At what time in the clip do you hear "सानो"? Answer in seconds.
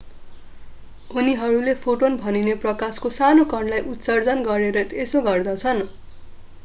3.17-3.45